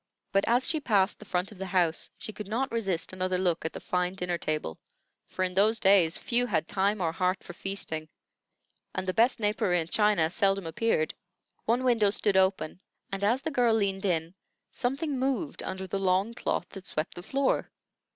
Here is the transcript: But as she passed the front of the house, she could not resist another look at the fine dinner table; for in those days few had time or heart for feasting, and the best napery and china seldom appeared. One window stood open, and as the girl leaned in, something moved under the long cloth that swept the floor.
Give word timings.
But 0.31 0.45
as 0.47 0.67
she 0.67 0.79
passed 0.79 1.19
the 1.19 1.25
front 1.25 1.51
of 1.51 1.59
the 1.59 1.67
house, 1.67 2.09
she 2.17 2.33
could 2.33 2.47
not 2.47 2.71
resist 2.71 3.13
another 3.13 3.37
look 3.37 3.63
at 3.63 3.73
the 3.73 3.79
fine 3.79 4.15
dinner 4.15 4.39
table; 4.39 4.79
for 5.29 5.43
in 5.43 5.53
those 5.53 5.79
days 5.79 6.17
few 6.17 6.47
had 6.47 6.67
time 6.67 7.01
or 7.01 7.11
heart 7.11 7.43
for 7.43 7.53
feasting, 7.53 8.09
and 8.95 9.05
the 9.07 9.13
best 9.13 9.39
napery 9.39 9.79
and 9.79 9.91
china 9.91 10.31
seldom 10.31 10.65
appeared. 10.65 11.13
One 11.65 11.83
window 11.83 12.09
stood 12.09 12.35
open, 12.35 12.81
and 13.11 13.23
as 13.23 13.43
the 13.43 13.51
girl 13.51 13.75
leaned 13.75 14.05
in, 14.05 14.33
something 14.71 15.19
moved 15.19 15.61
under 15.61 15.85
the 15.85 15.99
long 15.99 16.33
cloth 16.33 16.67
that 16.69 16.87
swept 16.87 17.13
the 17.13 17.21
floor. 17.21 17.69